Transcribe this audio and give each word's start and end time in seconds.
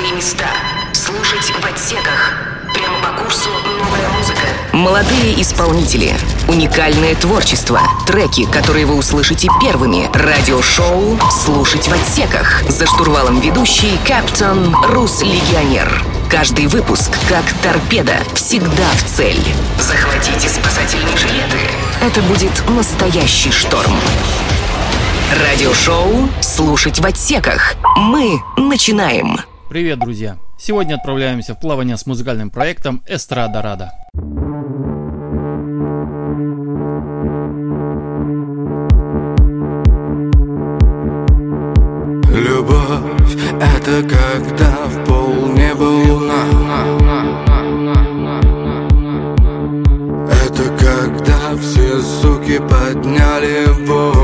новые 0.00 0.14
места. 0.14 0.46
Слушать 0.92 1.52
в 1.60 1.66
отсеках. 1.66 2.32
Прямо 2.72 3.00
по 3.00 3.22
курсу 3.22 3.50
новая 3.50 4.08
музыка. 4.16 4.40
Молодые 4.72 5.40
исполнители. 5.42 6.14
Уникальное 6.48 7.14
творчество. 7.14 7.80
Треки, 8.06 8.46
которые 8.46 8.86
вы 8.86 8.94
услышите 8.94 9.48
первыми. 9.60 10.08
Радиошоу 10.14 11.18
«Слушать 11.30 11.88
в 11.88 11.92
отсеках». 11.92 12.62
За 12.68 12.86
штурвалом 12.86 13.40
ведущий 13.40 13.98
Каптон 14.06 14.74
Рус 14.88 15.22
Легионер. 15.22 16.02
Каждый 16.30 16.66
выпуск, 16.66 17.10
как 17.28 17.44
торпеда, 17.62 18.16
всегда 18.34 18.88
в 18.96 19.04
цель. 19.04 19.44
Захватите 19.78 20.48
спасательные 20.48 21.16
жилеты. 21.16 21.58
Это 22.00 22.22
будет 22.22 22.68
настоящий 22.70 23.50
шторм. 23.50 23.92
Радиошоу 25.46 26.28
«Слушать 26.40 27.00
в 27.00 27.06
отсеках». 27.06 27.74
Мы 27.96 28.40
начинаем. 28.56 29.38
Привет, 29.70 30.00
друзья! 30.00 30.36
Сегодня 30.58 30.96
отправляемся 30.96 31.54
в 31.54 31.60
плавание 31.60 31.96
с 31.96 32.04
музыкальным 32.04 32.50
проектом 32.50 33.04
«Эстрада 33.06 33.62
Рада». 33.62 33.92
Любовь— 42.34 43.36
это 43.60 44.02
когда 44.08 44.72
в 44.88 45.04
полнеба 45.06 45.84
луна 45.84 46.44
Это 50.26 50.64
когда 50.84 51.56
все 51.60 52.00
суки 52.00 52.58
подняли 52.58 53.66
вой 53.86 54.19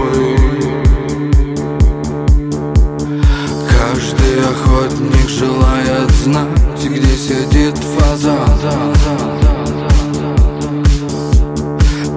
желает 5.37 6.11
знать, 6.13 6.83
где 6.83 7.17
сидит 7.17 7.77
фазан. 7.77 8.95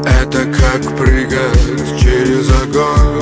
Это 0.05 0.45
как 0.45 0.97
прыгать 0.97 1.99
через 1.99 2.49
огонь 2.61 3.18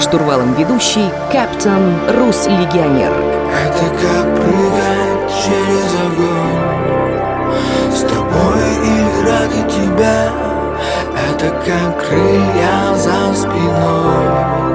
За 0.00 0.04
штурвалом 0.04 0.54
ведущий 0.54 1.10
Каптон 1.30 1.98
Рус 2.08 2.46
Легионер. 2.46 3.12
Это 3.66 3.84
как 4.00 4.34
прыгать 4.34 5.30
через 5.44 5.94
огонь. 6.06 7.52
С 7.92 8.00
тобой 8.00 8.64
или 8.82 9.28
ради 9.28 9.62
тебя. 9.70 10.32
Это 11.28 11.50
как 11.50 12.08
крылья 12.08 12.94
за 12.94 13.34
спиной 13.34 14.70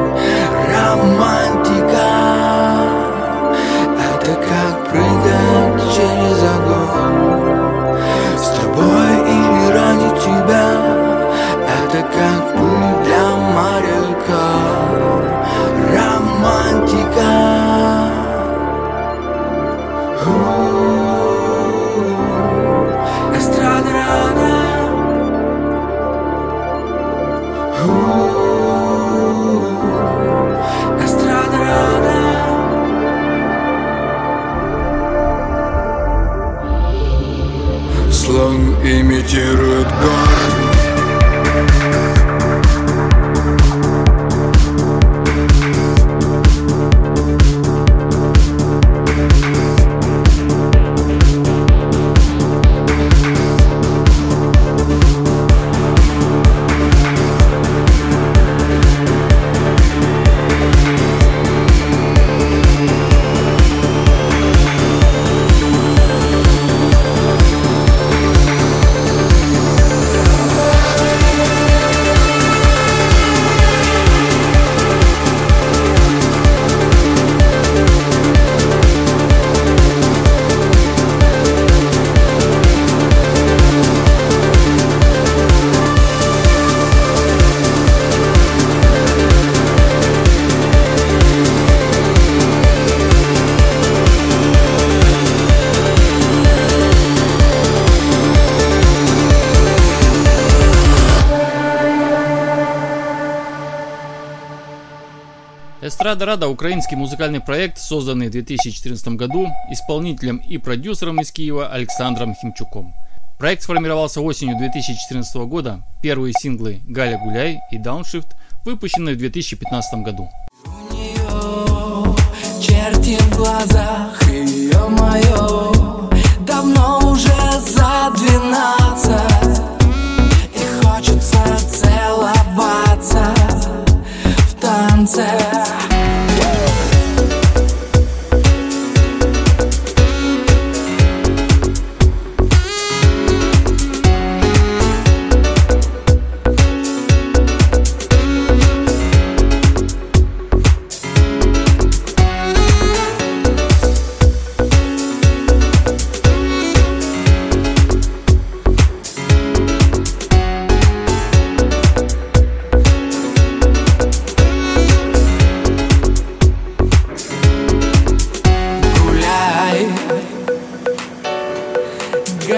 Рада 106.06 106.28
Рада– 106.28 106.48
украинский 106.50 106.96
музыкальный 106.96 107.40
проект, 107.40 107.80
созданный 107.80 108.28
в 108.28 108.32
2014 108.32 109.08
году 109.16 109.48
исполнителем 109.72 110.38
и 110.38 110.60
продюсером 110.60 111.20
из 111.20 111.32
Киева 111.32 111.68
Александром 111.68 112.36
Химчуком. 112.36 112.94
Проект 113.40 113.64
сформировался 113.64 114.22
осенью 114.22 114.56
2014 114.56 115.36
года. 115.48 115.82
Первые 116.04 116.32
синглы 116.40 116.82
«Галя 116.86 117.18
гуляй» 117.18 117.58
и 117.72 117.80
«Дауншифт» 117.80 118.28
выпущены 118.66 119.16
в 119.16 119.18
2015 119.18 120.04
году. 120.04 120.30
У 120.66 120.94
нее 120.94 122.16
черти 122.62 123.18
в 123.24 123.38
глазах, 123.38 124.30
ее 124.30 124.88
мое, 124.88 126.12
давно 126.46 127.00
уже 127.00 127.60
за 127.62 128.14
12. 128.16 128.85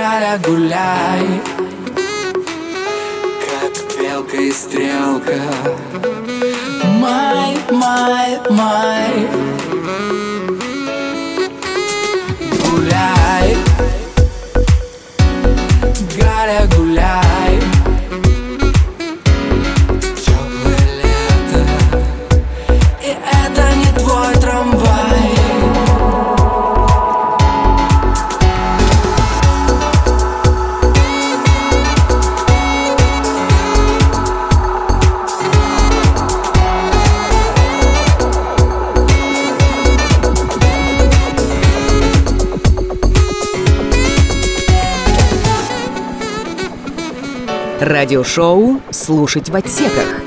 kelią 0.07 0.35
guliai, 0.45 1.25
kad 3.43 3.81
vėl 3.99 4.23
kai 4.31 4.45
strėlka. 4.55 5.39
Mai, 7.01 7.51
mai, 7.81 8.29
mai. 8.59 9.76
Радиошоу 48.07 48.81
«Слушать 48.89 49.49
в 49.49 49.55
отсеках». 49.57 50.21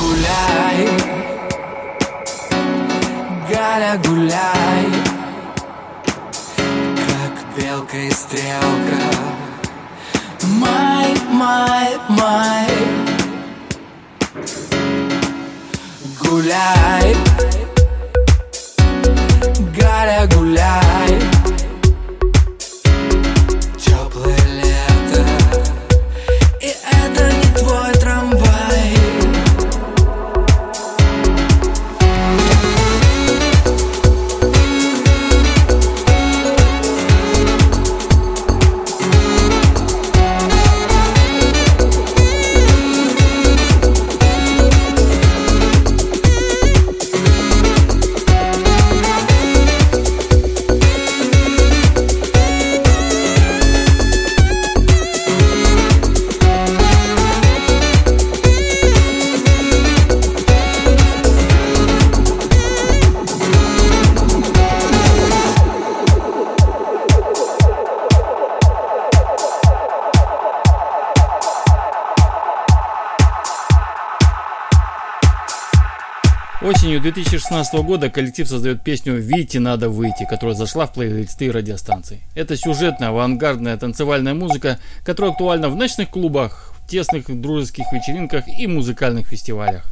Гуляй 0.00 0.88
Галя, 3.48 4.00
гуляй. 4.04 4.86
Как 7.06 7.56
белка 7.56 7.98
и 7.98 8.10
стрелка. 8.10 8.98
Май, 10.42 11.14
май, 11.30 11.98
май 12.08 12.97
Гуляй 16.48 17.67
Осенью 76.98 77.12
2016 77.12 77.74
года 77.84 78.10
коллектив 78.10 78.48
создает 78.48 78.82
песню 78.82 79.14
«Вите 79.14 79.60
надо 79.60 79.88
выйти», 79.88 80.26
которая 80.28 80.56
зашла 80.56 80.86
в 80.86 80.92
плейлисты 80.92 81.52
радиостанций. 81.52 82.22
Это 82.34 82.56
сюжетная, 82.56 83.10
авангардная 83.10 83.76
танцевальная 83.76 84.34
музыка, 84.34 84.80
которая 85.04 85.30
актуальна 85.30 85.68
в 85.68 85.76
ночных 85.76 86.10
клубах, 86.10 86.74
в 86.76 86.90
тесных 86.90 87.26
дружеских 87.40 87.84
вечеринках 87.92 88.48
и 88.48 88.66
музыкальных 88.66 89.28
фестивалях. 89.28 89.84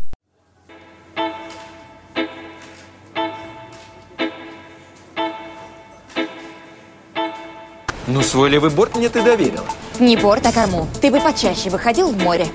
Ну, 8.09 8.20
свой 8.23 8.50
левый 8.50 8.70
борт 8.70 8.97
мне 8.97 9.09
ты 9.09 9.23
доверил. 9.23 9.62
Не 10.00 10.17
борт, 10.17 10.44
а 10.44 10.50
корму. 10.50 10.88
Ты 11.00 11.12
бы 11.12 11.20
почаще 11.20 11.70
выходил 11.70 12.11
в 12.11 12.20
море. 12.20 12.49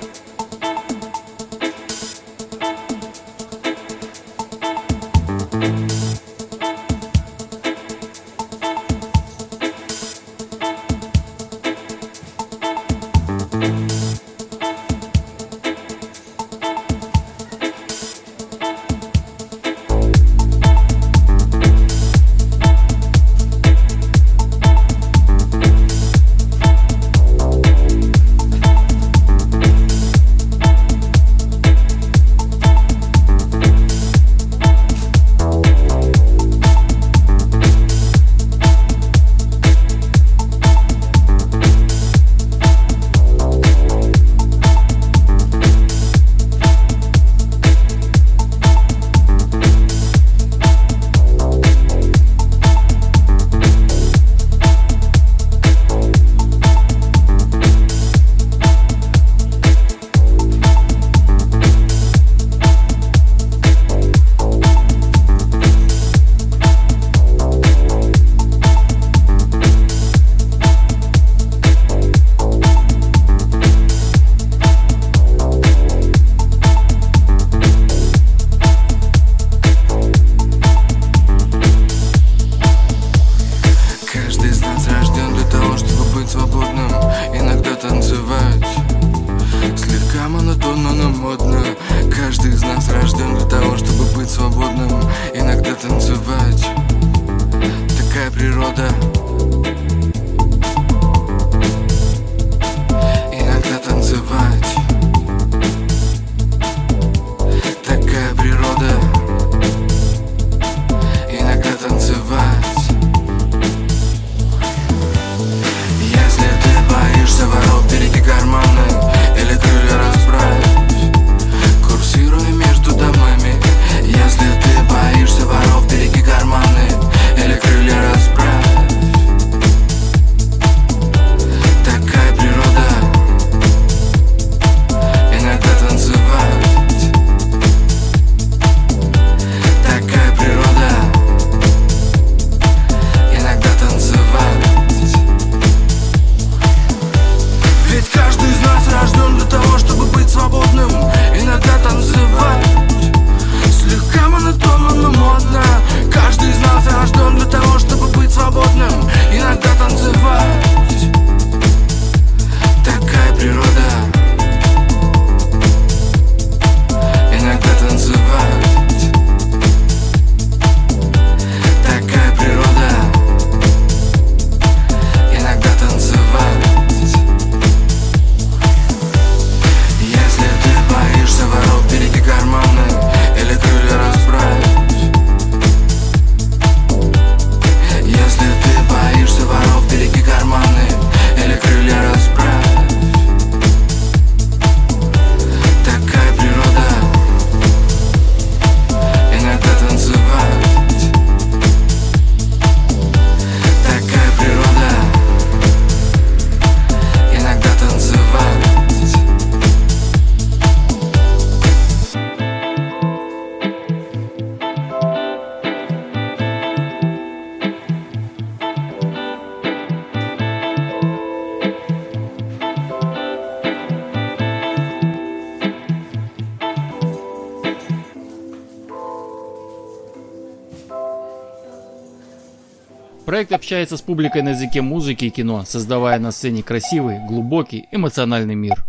Проект 233.31 233.53
общается 233.53 233.95
с 233.95 234.01
публикой 234.01 234.41
на 234.41 234.49
языке 234.49 234.81
музыки 234.81 235.23
и 235.23 235.29
кино, 235.29 235.63
создавая 235.65 236.19
на 236.19 236.33
сцене 236.33 236.63
красивый, 236.63 237.25
глубокий, 237.29 237.85
эмоциональный 237.89 238.55
мир 238.55 238.83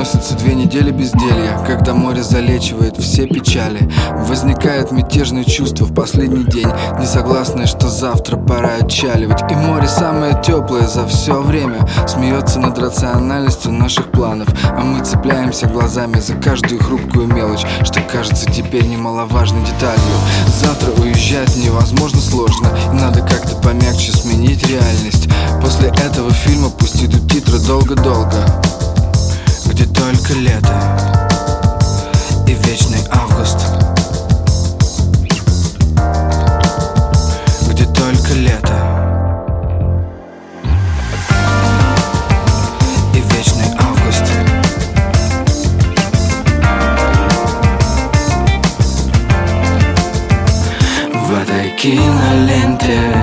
проносятся 0.00 0.34
две 0.34 0.54
недели 0.54 0.90
безделья 0.92 1.58
Когда 1.66 1.92
море 1.92 2.22
залечивает 2.22 2.96
все 2.96 3.26
печали. 3.26 3.86
Возникает 4.26 4.92
мятежное 4.92 5.44
чувство 5.44 5.84
в 5.84 5.94
последний 5.94 6.44
день 6.44 6.68
Не 6.98 7.04
согласное, 7.04 7.66
что 7.66 7.86
завтра 7.88 8.38
пора 8.38 8.76
отчаливать. 8.80 9.42
И 9.52 9.54
море 9.54 9.86
самое 9.88 10.40
теплое 10.42 10.86
за 10.86 11.06
все 11.06 11.42
время 11.42 11.86
Смеется 12.08 12.60
над 12.60 12.78
рациональностью 12.78 13.72
наших 13.72 14.10
планов. 14.10 14.48
А 14.64 14.80
мы 14.80 15.04
цепляемся 15.04 15.66
глазами 15.66 16.18
за 16.18 16.32
каждую 16.34 16.82
хрупкую 16.82 17.26
мелочь 17.26 17.66
Что 17.82 18.00
кажется 18.00 18.50
теперь 18.50 18.86
немаловажной 18.86 19.60
деталью. 19.66 20.00
Завтра 20.46 20.92
уезжать 20.92 21.54
невозможно 21.56 22.20
сложно 22.20 22.68
И 22.90 22.96
надо 22.96 23.20
как-то 23.20 23.54
помягче 23.56 24.12
сменить 24.12 24.66
реальность. 24.66 25.28
После 25.60 25.88
этого 25.88 26.30
фильма 26.30 26.70
пусть 26.70 27.04
идут 27.04 27.30
титры 27.30 27.58
долго-долго 27.58 28.38
где 29.80 29.88
только 29.94 30.34
лето 30.34 30.74
и 32.46 32.52
вечный 32.52 33.02
август. 33.10 33.66
Где 37.66 37.86
только 37.86 38.34
лето 38.34 38.76
и 43.14 43.20
вечный 43.32 43.72
август. 43.78 44.24
В 51.14 51.42
этой 51.42 51.70
киноленте 51.78 53.19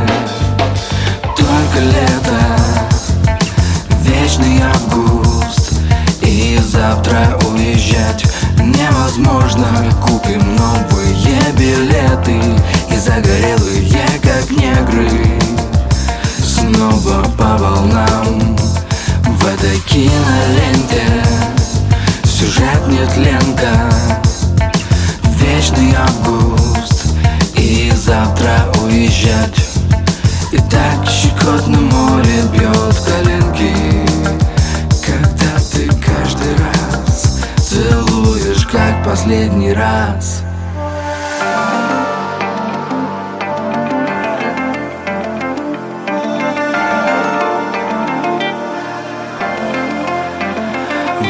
как 38.97 39.05
последний 39.05 39.73
раз. 39.73 40.43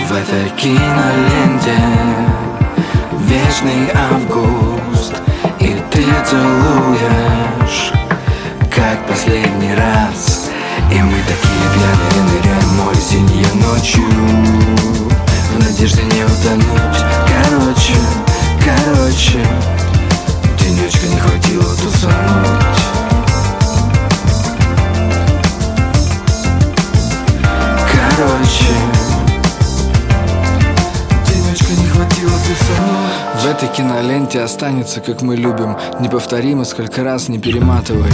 В 0.07 0.13
этой 0.13 0.50
киноленте 0.55 1.77
Вечный 3.27 3.91
август 3.93 5.15
И 5.59 5.75
ты 5.91 6.03
целуешь 6.25 7.91
Как 8.74 9.05
последний 9.07 9.74
раз. 9.75 10.50
И 10.91 11.01
мы 11.01 11.17
такие 11.27 11.67
пьяные 11.74 12.24
ныряем 12.31 12.59
в 12.62 12.86
море 12.86 13.01
синие 13.01 13.53
ночью 13.55 15.16
В 15.57 15.59
надежде 15.59 16.03
не 16.03 16.23
утонуть. 16.23 17.03
Короче, 17.25 17.95
короче 18.63 19.43
Денечка 20.59 21.07
не 21.07 21.17
хватило 21.19 21.75
тусануть 21.77 22.97
этой 33.57 33.69
киноленте 33.69 34.41
останется, 34.41 35.01
как 35.01 35.23
мы 35.23 35.35
любим 35.35 35.75
Неповторимо, 35.99 36.63
сколько 36.63 37.03
раз 37.03 37.27
не 37.27 37.39
перематывай 37.39 38.11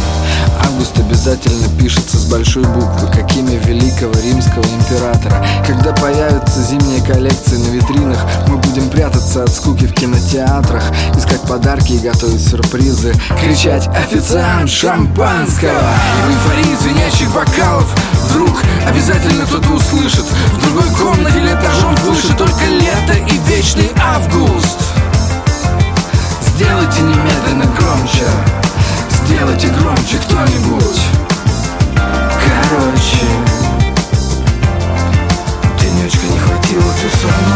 Август 0.63 0.97
обязательно 0.97 1.67
пишется 1.77 2.17
с 2.17 2.31
большой 2.31 2.63
буквы 2.63 3.07
Как 3.13 3.29
имя 3.35 3.57
великого 3.57 4.13
римского 4.21 4.63
императора. 4.63 5.45
Когда 5.67 5.91
появятся 5.93 6.61
зимние 6.61 7.01
коллекции 7.01 7.57
на 7.57 7.73
витринах 7.73 8.25
Мы 8.47 8.57
будем 8.57 8.89
прятаться 8.89 9.43
от 9.43 9.49
скуки 9.49 9.85
в 9.85 9.93
кинотеатрах 9.93 10.83
Искать 11.17 11.41
подарки 11.41 11.93
и 11.93 11.99
готовить 11.99 12.47
сюрпризы. 12.47 13.13
Кричать 13.41 13.87
«Официант 13.87 14.69
шампанского!» 14.69 15.71
И 15.71 16.25
в 16.25 16.29
эйфории 16.29 16.75
звенящих 16.81 17.33
бокалов 17.33 17.93
Вдруг 18.29 18.63
обязательно 18.87 19.45
кто-то 19.45 19.73
услышит. 19.73 20.23
В 20.23 20.61
другой 20.61 20.89
комнате 20.95 21.39
или 21.39 21.49
этажом 21.49 21.95
выше 22.05 22.33
Только 22.37 22.65
лето 22.65 23.13
и 23.29 23.37
вечный 23.51 23.91
август 24.01 24.79
Сделайте 26.55 27.01
немедленно 27.01 27.65
громче. 27.65 28.27
Сделайте 29.09 29.69
громче 29.69 30.17
кто-нибудь. 30.17 31.01
Короче. 31.95 33.25
Денечка 35.81 36.25
не 36.27 36.37
хватило 36.37 36.93
тусануть 37.01 37.52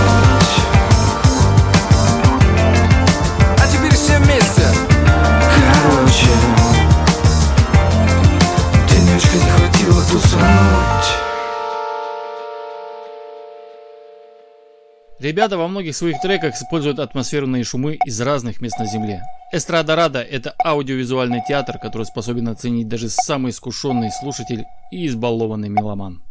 Ребята 15.20 15.58
во 15.58 15.68
многих 15.68 15.96
своих 15.96 16.22
треках 16.22 16.54
используют 16.54 17.00
атмосферные 17.00 17.64
шумы 17.64 17.98
из 18.06 18.22
разных 18.22 18.62
мест 18.62 18.78
на 18.78 18.86
Земле. 18.86 19.24
Эстрада 19.52 19.96
Рада– 19.96 20.22
это 20.22 20.54
аудиовизуальный 20.64 21.42
театр, 21.48 21.80
который 21.80 22.04
способен 22.04 22.48
оценить 22.50 22.88
даже 22.88 23.10
самый 23.10 23.50
искушенный 23.50 24.12
слушатель 24.12 24.66
и 24.92 25.08
избалованный 25.08 25.70
меломан. 25.70 26.22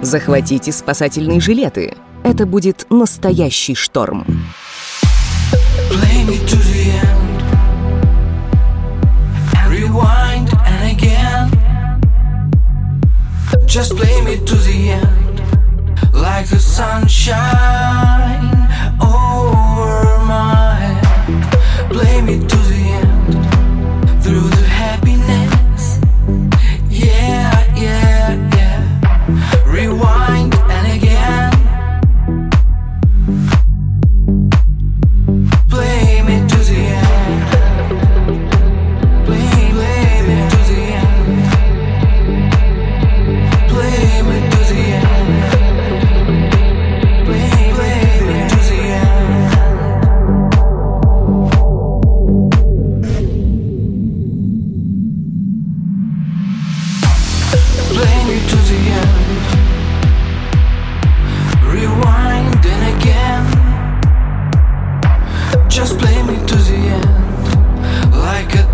Захватите 0.00 0.72
спасательные 0.72 1.38
жилеты. 1.38 1.94
Это 2.28 2.44
будет 2.44 2.86
настоящий 2.90 3.74
шторм. 3.74 4.26
Play 5.90 6.24
me 6.26 6.36
to 6.46 6.56
the 6.56 6.90
end 6.90 7.42
and 9.56 9.70
rewind 9.72 10.52
and 10.66 10.90
again. 10.92 11.48
Just 13.66 13.96
play 13.96 14.20
me 14.20 14.36
to 14.44 14.56
the 14.56 14.90
end 14.90 15.40
like 16.12 16.46
the 16.50 16.60
sunshine 16.60 17.08
over 19.00 19.27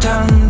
tan 0.05 0.44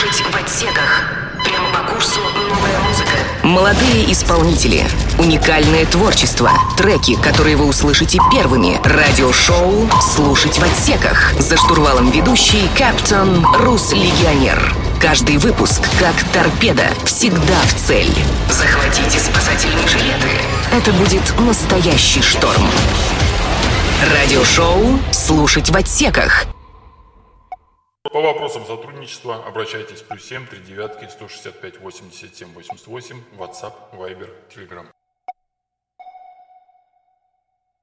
Слушать 0.00 0.24
в 0.32 0.36
отсеках. 0.36 1.02
Прямо 1.44 1.68
по 1.72 1.92
курсу 1.92 2.20
новая 2.20 2.78
музыка. 2.88 3.10
Молодые 3.42 4.10
исполнители. 4.10 4.86
Уникальное 5.18 5.84
творчество. 5.84 6.50
Треки, 6.78 7.16
которые 7.16 7.56
вы 7.56 7.66
услышите 7.66 8.18
первыми. 8.32 8.80
Радиошоу 8.82 9.90
«Слушать 10.00 10.58
в 10.58 10.62
отсеках». 10.62 11.34
За 11.38 11.56
штурвалом 11.58 12.10
ведущий 12.10 12.62
Каптон 12.78 13.44
Рус 13.58 13.92
Легионер. 13.92 14.74
Каждый 15.00 15.36
выпуск, 15.36 15.82
как 15.98 16.14
торпеда, 16.32 16.88
всегда 17.04 17.60
в 17.66 17.74
цель. 17.86 18.14
Захватите 18.48 19.18
спасательные 19.18 19.86
жилеты. 19.86 20.30
Это 20.72 20.92
будет 20.92 21.38
настоящий 21.40 22.22
шторм. 22.22 22.66
Радиошоу 24.14 24.98
«Слушать 25.12 25.68
в 25.68 25.76
отсеках». 25.76 26.46
По 28.12 28.20
вопросам 28.20 28.66
сотрудничества 28.66 29.36
обращайтесь 29.46 30.02
плюс 30.02 30.24
7 30.24 30.44
3 30.48 30.58
девятки 30.62 31.08
165 31.08 31.78
87 31.80 32.52
88 32.54 33.22
WhatsApp, 33.38 33.72
Viber, 33.92 34.30
Telegram. 34.52 34.88